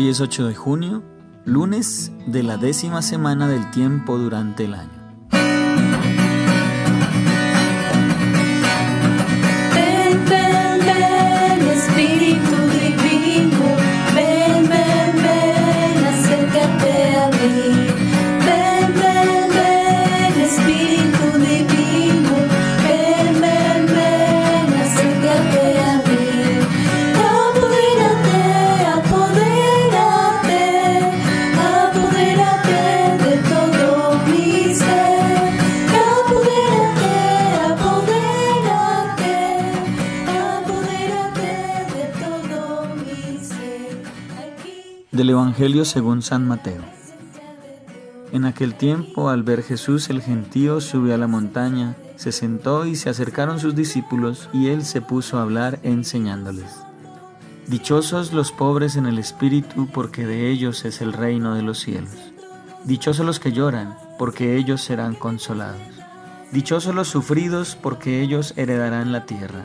Hoy 0.00 0.08
es 0.08 0.22
8 0.22 0.46
de 0.46 0.54
junio, 0.54 1.02
lunes 1.44 2.10
de 2.26 2.42
la 2.42 2.56
décima 2.56 3.02
semana 3.02 3.46
del 3.48 3.70
tiempo 3.70 4.16
durante 4.16 4.64
el 4.64 4.72
año. 4.72 4.99
Del 45.12 45.30
Evangelio 45.30 45.84
según 45.84 46.22
San 46.22 46.46
Mateo. 46.46 46.84
En 48.32 48.44
aquel 48.44 48.76
tiempo, 48.76 49.28
al 49.28 49.42
ver 49.42 49.64
Jesús 49.64 50.08
el 50.08 50.22
gentío 50.22 50.80
subió 50.80 51.16
a 51.16 51.18
la 51.18 51.26
montaña, 51.26 51.96
se 52.14 52.30
sentó 52.30 52.86
y 52.86 52.94
se 52.94 53.10
acercaron 53.10 53.58
sus 53.58 53.74
discípulos, 53.74 54.48
y 54.52 54.68
él 54.68 54.84
se 54.84 55.00
puso 55.00 55.38
a 55.38 55.42
hablar 55.42 55.80
enseñándoles. 55.82 56.76
Dichosos 57.66 58.32
los 58.32 58.52
pobres 58.52 58.94
en 58.94 59.06
el 59.06 59.18
espíritu, 59.18 59.88
porque 59.92 60.26
de 60.26 60.48
ellos 60.48 60.84
es 60.84 61.00
el 61.00 61.12
reino 61.12 61.56
de 61.56 61.62
los 61.62 61.80
cielos. 61.80 62.14
Dichosos 62.84 63.26
los 63.26 63.40
que 63.40 63.50
lloran, 63.50 63.96
porque 64.16 64.56
ellos 64.56 64.80
serán 64.80 65.16
consolados. 65.16 65.82
Dichosos 66.52 66.94
los 66.94 67.08
sufridos, 67.08 67.76
porque 67.82 68.22
ellos 68.22 68.54
heredarán 68.56 69.10
la 69.10 69.26
tierra. 69.26 69.64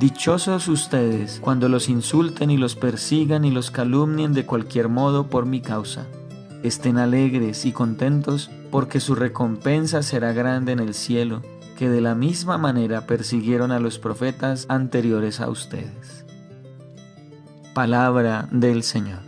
Dichosos 0.00 0.66
ustedes 0.68 1.40
cuando 1.42 1.68
los 1.68 1.90
insulten 1.90 2.50
y 2.50 2.56
los 2.56 2.74
persigan 2.74 3.44
y 3.44 3.50
los 3.50 3.70
calumnien 3.70 4.32
de 4.32 4.46
cualquier 4.46 4.88
modo 4.88 5.26
por 5.26 5.44
mi 5.44 5.60
causa. 5.60 6.06
Estén 6.62 6.96
alegres 6.96 7.66
y 7.66 7.72
contentos 7.72 8.50
porque 8.70 8.98
su 8.98 9.14
recompensa 9.14 10.02
será 10.02 10.32
grande 10.32 10.72
en 10.72 10.78
el 10.78 10.94
cielo, 10.94 11.42
que 11.76 11.90
de 11.90 12.00
la 12.00 12.14
misma 12.14 12.56
manera 12.56 13.06
persiguieron 13.06 13.72
a 13.72 13.78
los 13.78 13.98
profetas 13.98 14.64
anteriores 14.70 15.38
a 15.38 15.50
ustedes. 15.50 16.24
Palabra 17.74 18.48
del 18.50 18.84
Señor. 18.84 19.20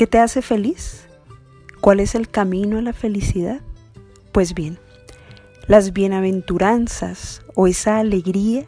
¿Qué 0.00 0.06
te 0.06 0.18
hace 0.18 0.40
feliz? 0.40 1.04
¿Cuál 1.82 2.00
es 2.00 2.14
el 2.14 2.30
camino 2.30 2.78
a 2.78 2.80
la 2.80 2.94
felicidad? 2.94 3.60
Pues 4.32 4.54
bien, 4.54 4.78
las 5.66 5.92
bienaventuranzas 5.92 7.42
o 7.54 7.66
esa 7.66 7.98
alegría 7.98 8.64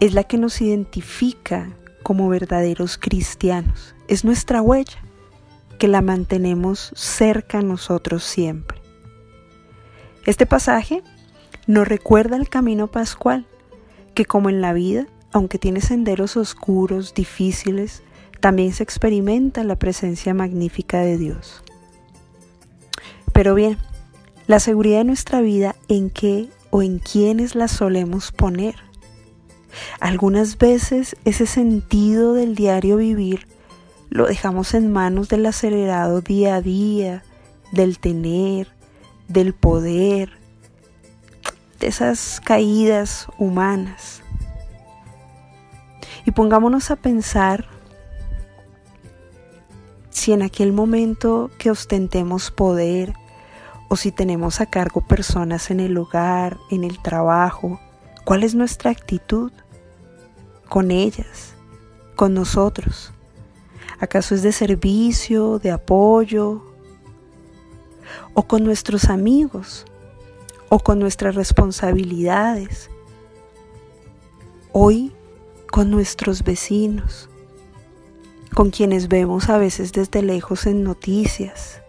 es 0.00 0.14
la 0.14 0.24
que 0.24 0.38
nos 0.38 0.62
identifica 0.62 1.68
como 2.02 2.30
verdaderos 2.30 2.96
cristianos. 2.96 3.94
Es 4.08 4.24
nuestra 4.24 4.62
huella 4.62 5.04
que 5.78 5.88
la 5.88 6.00
mantenemos 6.00 6.90
cerca 6.96 7.58
a 7.58 7.62
nosotros 7.62 8.24
siempre. 8.24 8.80
Este 10.24 10.46
pasaje 10.46 11.02
nos 11.66 11.86
recuerda 11.86 12.38
el 12.38 12.48
camino 12.48 12.86
pascual, 12.86 13.46
que 14.14 14.24
como 14.24 14.48
en 14.48 14.62
la 14.62 14.72
vida, 14.72 15.06
aunque 15.32 15.58
tiene 15.58 15.82
senderos 15.82 16.38
oscuros, 16.38 17.12
difíciles, 17.12 18.02
también 18.40 18.72
se 18.72 18.82
experimenta 18.82 19.64
la 19.64 19.76
presencia 19.76 20.34
magnífica 20.34 21.00
de 21.00 21.18
Dios. 21.18 21.62
Pero 23.32 23.54
bien, 23.54 23.78
la 24.46 24.58
seguridad 24.58 24.98
de 24.98 25.04
nuestra 25.04 25.40
vida 25.40 25.76
en 25.88 26.10
qué 26.10 26.48
o 26.70 26.82
en 26.82 26.98
quiénes 26.98 27.54
la 27.54 27.68
solemos 27.68 28.32
poner. 28.32 28.76
Algunas 30.00 30.58
veces 30.58 31.16
ese 31.24 31.46
sentido 31.46 32.34
del 32.34 32.54
diario 32.54 32.96
vivir 32.96 33.46
lo 34.08 34.26
dejamos 34.26 34.74
en 34.74 34.90
manos 34.90 35.28
del 35.28 35.46
acelerado 35.46 36.20
día 36.20 36.56
a 36.56 36.60
día, 36.60 37.22
del 37.70 38.00
tener, 38.00 38.72
del 39.28 39.54
poder, 39.54 40.32
de 41.78 41.86
esas 41.86 42.40
caídas 42.44 43.28
humanas. 43.38 44.22
Y 46.26 46.32
pongámonos 46.32 46.90
a 46.90 46.96
pensar 46.96 47.68
si 50.10 50.32
en 50.32 50.42
aquel 50.42 50.72
momento 50.72 51.50
que 51.58 51.70
ostentemos 51.70 52.50
poder 52.50 53.14
o 53.88 53.96
si 53.96 54.12
tenemos 54.12 54.60
a 54.60 54.66
cargo 54.66 55.00
personas 55.00 55.70
en 55.70 55.80
el 55.80 55.96
hogar, 55.96 56.58
en 56.70 56.84
el 56.84 57.00
trabajo, 57.00 57.80
¿cuál 58.24 58.44
es 58.44 58.54
nuestra 58.54 58.90
actitud 58.90 59.52
con 60.68 60.90
ellas, 60.90 61.54
con 62.16 62.34
nosotros? 62.34 63.12
¿Acaso 63.98 64.34
es 64.34 64.42
de 64.42 64.52
servicio, 64.52 65.58
de 65.58 65.70
apoyo? 65.70 66.62
¿O 68.34 68.44
con 68.44 68.64
nuestros 68.64 69.06
amigos? 69.06 69.84
¿O 70.68 70.80
con 70.80 70.98
nuestras 70.98 71.34
responsabilidades? 71.34 72.90
Hoy 74.72 75.12
con 75.70 75.90
nuestros 75.90 76.42
vecinos 76.42 77.29
con 78.54 78.70
quienes 78.70 79.08
vemos 79.08 79.48
a 79.48 79.58
veces 79.58 79.92
desde 79.92 80.22
lejos 80.22 80.66
en 80.66 80.82
noticias. 80.82 81.82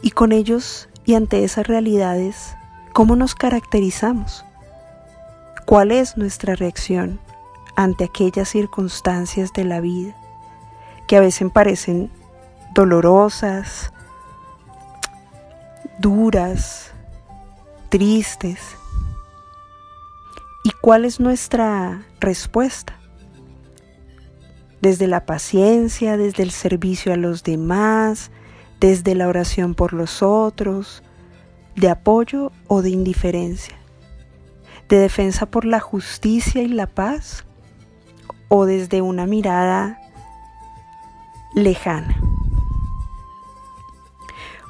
Y 0.00 0.10
con 0.10 0.32
ellos 0.32 0.88
y 1.04 1.14
ante 1.14 1.44
esas 1.44 1.66
realidades, 1.66 2.54
¿cómo 2.92 3.16
nos 3.16 3.34
caracterizamos? 3.34 4.44
¿Cuál 5.66 5.92
es 5.92 6.16
nuestra 6.16 6.54
reacción 6.54 7.20
ante 7.76 8.04
aquellas 8.04 8.48
circunstancias 8.48 9.52
de 9.52 9.64
la 9.64 9.80
vida 9.80 10.14
que 11.06 11.16
a 11.16 11.20
veces 11.20 11.50
parecen 11.52 12.10
dolorosas, 12.74 13.92
duras, 15.98 16.92
tristes? 17.90 18.58
¿Y 20.64 20.70
cuál 20.80 21.04
es 21.04 21.20
nuestra 21.20 22.02
respuesta? 22.20 23.01
Desde 24.82 25.06
la 25.06 25.24
paciencia, 25.24 26.16
desde 26.16 26.42
el 26.42 26.50
servicio 26.50 27.12
a 27.12 27.16
los 27.16 27.44
demás, 27.44 28.32
desde 28.80 29.14
la 29.14 29.28
oración 29.28 29.74
por 29.74 29.92
los 29.92 30.22
otros, 30.22 31.04
de 31.76 31.88
apoyo 31.88 32.50
o 32.66 32.82
de 32.82 32.90
indiferencia, 32.90 33.76
de 34.88 34.98
defensa 34.98 35.46
por 35.46 35.64
la 35.64 35.78
justicia 35.78 36.62
y 36.62 36.68
la 36.68 36.88
paz, 36.88 37.46
o 38.48 38.66
desde 38.66 39.00
una 39.00 39.24
mirada 39.24 40.00
lejana. 41.54 42.16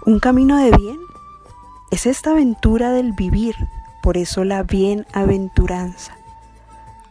Un 0.04 0.20
camino 0.20 0.58
de 0.58 0.76
bien 0.76 0.98
es 1.90 2.04
esta 2.04 2.32
aventura 2.32 2.92
del 2.92 3.12
vivir, 3.12 3.56
por 4.02 4.18
eso 4.18 4.44
la 4.44 4.62
bienaventuranza, 4.62 6.18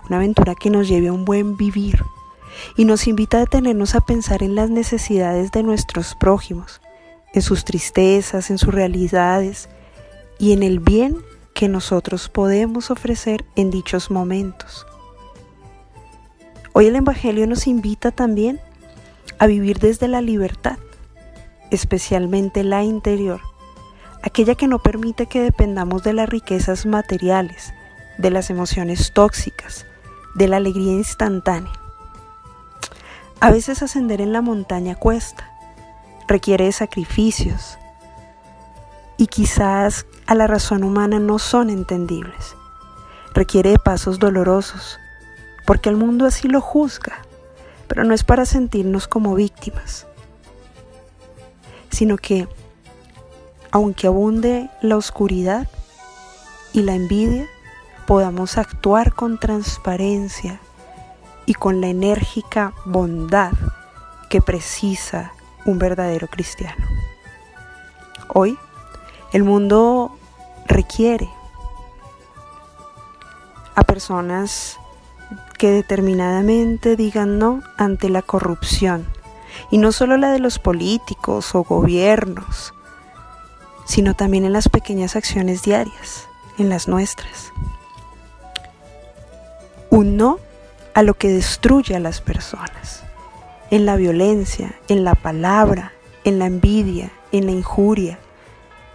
una 0.05 0.17
aventura 0.17 0.53
que 0.53 0.69
nos 0.69 0.87
lleve 0.87 1.07
a 1.07 1.13
un 1.13 1.25
buen 1.25 1.57
vivir 1.57 2.03
y 2.75 2.85
nos 2.85 3.07
invita 3.07 3.37
a 3.37 3.41
detenernos 3.41 3.95
a 3.95 4.01
pensar 4.01 4.43
en 4.43 4.55
las 4.55 4.69
necesidades 4.69 5.51
de 5.51 5.63
nuestros 5.63 6.15
prójimos, 6.15 6.81
en 7.33 7.41
sus 7.41 7.65
tristezas, 7.65 8.49
en 8.49 8.57
sus 8.57 8.73
realidades 8.73 9.69
y 10.39 10.53
en 10.53 10.63
el 10.63 10.79
bien 10.79 11.17
que 11.53 11.69
nosotros 11.69 12.29
podemos 12.29 12.91
ofrecer 12.91 13.45
en 13.55 13.71
dichos 13.71 14.11
momentos. 14.11 14.85
Hoy 16.73 16.87
el 16.87 16.95
Evangelio 16.95 17.47
nos 17.47 17.67
invita 17.67 18.11
también 18.11 18.59
a 19.39 19.47
vivir 19.47 19.79
desde 19.79 20.07
la 20.07 20.21
libertad, 20.21 20.77
especialmente 21.69 22.63
la 22.63 22.83
interior, 22.83 23.41
aquella 24.23 24.55
que 24.55 24.67
no 24.67 24.79
permite 24.79 25.25
que 25.25 25.41
dependamos 25.41 26.03
de 26.03 26.13
las 26.13 26.29
riquezas 26.29 26.85
materiales, 26.85 27.73
de 28.17 28.29
las 28.29 28.49
emociones 28.49 29.11
tóxicas, 29.13 29.85
de 30.35 30.47
la 30.47 30.57
alegría 30.57 30.93
instantánea. 30.93 31.80
A 33.43 33.49
veces 33.49 33.81
ascender 33.81 34.21
en 34.21 34.33
la 34.33 34.41
montaña 34.41 34.93
cuesta, 34.93 35.49
requiere 36.27 36.71
sacrificios 36.71 37.79
y 39.17 39.25
quizás 39.25 40.05
a 40.27 40.35
la 40.35 40.45
razón 40.45 40.83
humana 40.83 41.17
no 41.17 41.39
son 41.39 41.71
entendibles. 41.71 42.55
Requiere 43.33 43.79
pasos 43.79 44.19
dolorosos, 44.19 44.99
porque 45.65 45.89
el 45.89 45.97
mundo 45.97 46.27
así 46.27 46.47
lo 46.47 46.61
juzga, 46.61 47.17
pero 47.87 48.03
no 48.03 48.13
es 48.13 48.23
para 48.23 48.45
sentirnos 48.45 49.07
como 49.07 49.33
víctimas, 49.33 50.05
sino 51.89 52.17
que, 52.17 52.47
aunque 53.71 54.05
abunde 54.05 54.69
la 54.83 54.97
oscuridad 54.97 55.67
y 56.73 56.83
la 56.83 56.93
envidia, 56.93 57.47
podamos 58.05 58.59
actuar 58.59 59.15
con 59.15 59.39
transparencia 59.39 60.59
y 61.51 61.53
con 61.53 61.81
la 61.81 61.87
enérgica 61.87 62.73
bondad 62.85 63.51
que 64.29 64.39
precisa 64.39 65.33
un 65.65 65.79
verdadero 65.79 66.29
cristiano. 66.29 66.85
Hoy, 68.29 68.57
el 69.33 69.43
mundo 69.43 70.17
requiere 70.65 71.29
a 73.75 73.83
personas 73.83 74.79
que 75.57 75.71
determinadamente 75.71 76.95
digan 76.95 77.37
no 77.37 77.61
ante 77.75 78.07
la 78.07 78.21
corrupción, 78.21 79.05
y 79.71 79.77
no 79.77 79.91
solo 79.91 80.15
la 80.15 80.31
de 80.31 80.39
los 80.39 80.57
políticos 80.57 81.53
o 81.53 81.65
gobiernos, 81.65 82.73
sino 83.83 84.13
también 84.13 84.45
en 84.45 84.53
las 84.53 84.69
pequeñas 84.69 85.17
acciones 85.17 85.63
diarias, 85.63 86.29
en 86.57 86.69
las 86.69 86.87
nuestras. 86.87 87.51
Un 89.89 90.15
no 90.15 90.39
a 90.93 91.03
lo 91.03 91.13
que 91.13 91.29
destruye 91.29 91.95
a 91.95 91.99
las 91.99 92.21
personas, 92.21 93.03
en 93.69 93.85
la 93.85 93.95
violencia, 93.95 94.75
en 94.87 95.03
la 95.03 95.15
palabra, 95.15 95.93
en 96.23 96.39
la 96.39 96.45
envidia, 96.45 97.11
en 97.31 97.45
la 97.45 97.51
injuria, 97.51 98.19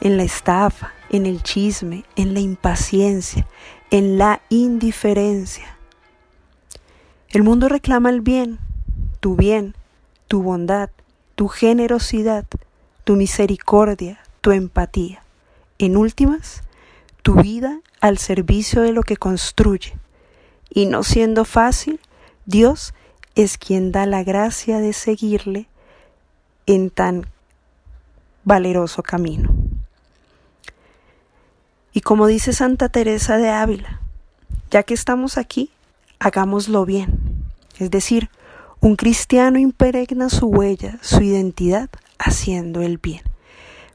en 0.01 0.17
la 0.17 0.23
estafa, 0.23 0.93
en 1.11 1.27
el 1.27 1.43
chisme, 1.43 2.05
en 2.17 2.35
la 2.35 2.41
impaciencia, 2.41 3.47
en 3.91 4.19
la 4.19 4.43
indiferencia 4.49 5.77
el 7.37 7.43
mundo 7.43 7.69
reclama 7.69 8.09
el 8.09 8.23
bien, 8.23 8.59
tu 9.21 9.37
bien, 9.37 9.75
tu 10.27 10.43
bondad, 10.43 10.89
tu 11.35 11.49
generosidad, 11.49 12.47
tu 13.05 13.15
misericordia, 13.17 14.21
tu 14.41 14.53
empatía. 14.53 15.23
En 15.79 15.99
últimas, 15.99 16.63
tu 17.21 17.35
vida 17.35 17.81
al 18.01 18.17
servicio 18.17 18.81
de 18.81 18.93
lo 18.93 19.03
que 19.03 19.19
construye. 19.19 19.99
Y 20.71 20.87
no 20.87 21.03
siendo 21.03 21.45
fácil, 21.45 22.01
Dios 22.45 22.95
es 23.35 23.59
quien 23.59 23.93
da 23.93 24.07
la 24.07 24.25
gracia 24.25 24.79
de 24.79 24.93
seguirle 24.93 25.69
en 26.67 26.91
tan 26.91 27.27
valeroso 28.45 29.03
camino. 29.03 29.55
Y 31.93 32.01
como 32.01 32.27
dice 32.27 32.53
Santa 32.53 32.89
Teresa 32.89 33.39
de 33.39 33.49
Ávila, 33.49 34.01
ya 34.71 34.83
que 34.83 34.95
estamos 34.95 35.39
aquí, 35.39 35.71
hagámoslo 36.19 36.85
bien. 36.85 37.19
Es 37.79 37.91
decir, 37.91 38.31
un 38.81 38.97
cristiano 38.97 39.59
impregna 39.59 40.29
su 40.29 40.47
huella, 40.47 40.99
su 41.01 41.23
identidad, 41.23 41.89
haciendo 42.19 42.83
el 42.83 42.99
bien. 42.99 43.23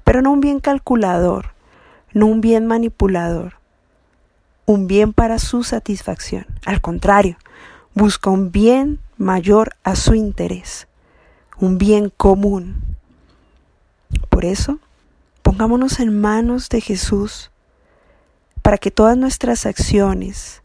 Pero 0.04 0.22
no 0.22 0.32
un 0.32 0.42
bien 0.42 0.60
calculador, 0.60 1.54
no 2.14 2.26
un 2.26 2.42
bien 2.42 2.68
manipulador, 2.68 3.61
un 4.66 4.88
bien 4.88 5.14
para 5.14 5.40
su 5.40 5.64
satisfacción. 5.64 6.46
Al 6.66 6.82
contrario, 6.82 7.38
busca 7.94 8.30
un 8.30 8.52
bien 8.52 9.00
mayor 9.18 9.76
a 9.84 9.96
su 9.96 10.16
interés, 10.16 10.88
un 11.58 11.78
bien 11.78 12.12
común. 12.16 12.82
Por 14.30 14.46
eso, 14.46 14.80
pongámonos 15.42 16.00
en 16.00 16.20
manos 16.20 16.70
de 16.70 16.82
Jesús 16.82 17.52
para 18.62 18.78
que 18.78 18.92
todas 18.92 19.18
nuestras 19.18 19.66
acciones, 19.66 20.62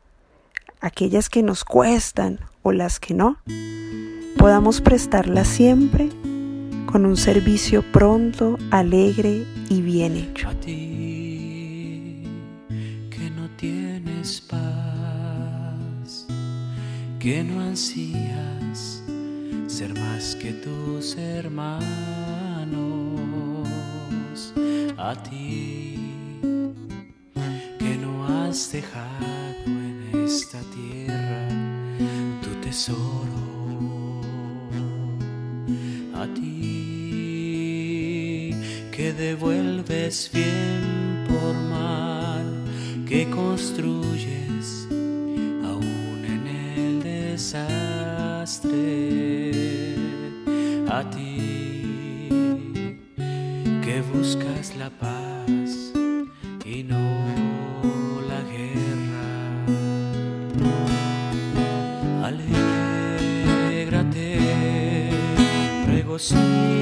aquellas 0.80 1.28
que 1.28 1.42
nos 1.42 1.64
cuestan 1.64 2.40
o 2.62 2.72
las 2.72 3.00
que 3.00 3.14
no, 3.14 3.38
podamos 4.36 4.80
prestarlas 4.80 5.48
siempre 5.48 6.10
con 6.86 7.04
un 7.04 7.16
servicio 7.16 7.82
pronto, 7.92 8.58
alegre 8.70 9.44
y 9.68 9.82
bien 9.82 10.16
hecho. 10.16 10.48
Que 17.20 17.44
no 17.44 17.60
ansías 17.60 19.02
ser 19.68 19.94
más 19.94 20.34
que 20.34 20.52
tus 20.52 21.16
hermanos, 21.16 22.66
a 24.96 25.14
ti 25.22 25.94
que 27.78 27.96
no 27.96 28.26
has 28.26 28.72
dejado 28.72 29.64
en 29.66 30.10
esta 30.24 30.58
tierra 30.74 31.48
tesoro. 32.62 34.20
A 36.14 36.26
ti 36.34 36.50
que 38.90 39.12
devuelves 39.12 40.30
bien 40.32 40.95
que 43.06 43.30
construyes 43.30 44.88
aún 45.64 46.24
en 46.24 46.46
el 46.46 47.02
desastre. 47.02 48.74
A 50.88 51.08
ti 51.10 52.28
que 53.84 54.02
buscas 54.12 54.76
la 54.76 54.90
paz 54.90 55.92
y 56.64 56.82
no 56.82 57.04
la 58.28 58.40
guerra. 58.50 59.26
Regocíjate, 65.86 66.75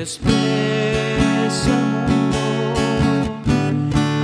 mundo, 0.00 1.74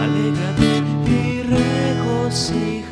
alégrate 0.02 0.82
y 1.06 1.42
regocíjate. 1.42 2.86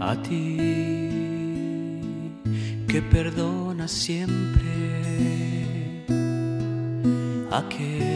a 0.00 0.16
ti 0.22 0.56
que 2.86 3.00
perdona 3.10 3.88
siempre 3.88 4.70
aquel 7.50 8.13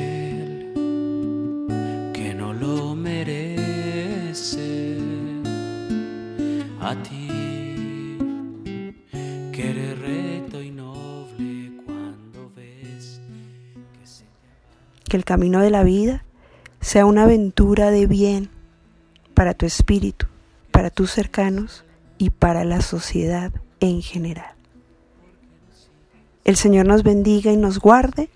el 15.18 15.25
camino 15.25 15.60
de 15.60 15.70
la 15.70 15.82
vida 15.82 16.25
sea 16.80 17.04
una 17.04 17.25
aventura 17.25 17.90
de 17.90 18.06
bien 18.06 18.48
para 19.34 19.52
tu 19.54 19.66
espíritu, 19.66 20.26
para 20.70 20.90
tus 20.90 21.10
cercanos 21.10 21.84
y 22.16 22.30
para 22.30 22.64
la 22.64 22.80
sociedad 22.80 23.52
en 23.80 24.00
general. 24.00 24.54
El 26.44 26.56
Señor 26.56 26.87
nos 26.87 27.02
bendiga 27.02 27.52
y 27.52 27.56
nos 27.56 27.78
guarde 27.78 28.30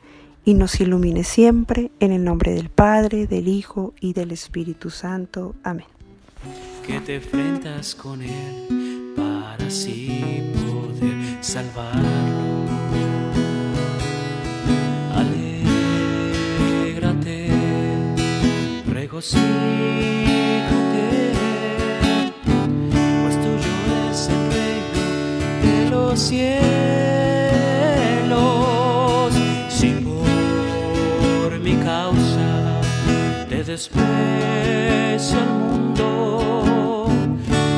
y 0.44 0.54
nos 0.54 0.80
ilumine 0.80 1.24
siempre 1.24 1.90
en 2.00 2.12
el 2.12 2.24
nombre 2.24 2.52
del 2.52 2.68
Padre, 2.68 3.26
del 3.26 3.48
Hijo 3.48 3.94
y 4.00 4.12
del 4.12 4.32
Espíritu 4.32 4.90
Santo. 4.90 5.54
Amén. 5.62 5.86
Que 6.86 7.00
te 7.00 7.16
enfrentas 7.16 7.94
con 7.94 8.20
Él 8.22 9.14
para 9.16 9.66
así 9.66 10.52
poder. 10.66 12.51
Regocíjate, 19.22 19.46
pues 23.22 23.36
tuyo 23.36 23.74
es 24.10 24.28
el 24.28 24.42
reino 24.52 25.02
de 25.62 25.90
los 25.90 26.18
cielos. 26.20 26.62
desprecia 33.72 35.38
el 35.38 35.48
mundo. 35.48 37.06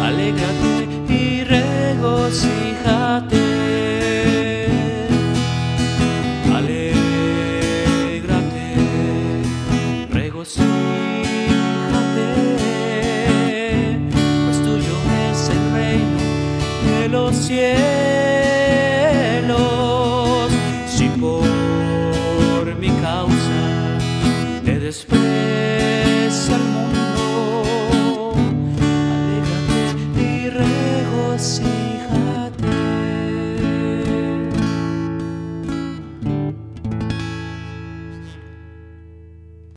Alégrate 0.03 0.74